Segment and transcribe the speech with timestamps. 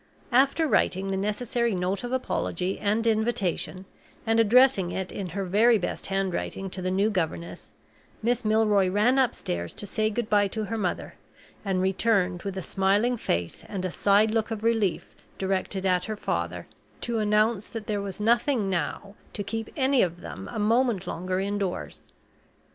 [0.31, 3.85] After writing the necessary note of apology and invitation,
[4.25, 7.69] and addressing it in her very best handwriting to the new governess,
[8.23, 11.13] Miss Milroy ran upstairs to say good by to her mother,
[11.63, 16.17] and returned with a smiling face and a side look of relief directed at her
[16.17, 16.65] father,
[17.01, 21.39] to announce that there was nothing now to keep any of them a moment longer
[21.39, 22.01] indoors.